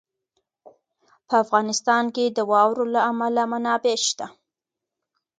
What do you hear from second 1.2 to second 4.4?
په افغانستان کې د واورو له امله منابع شته.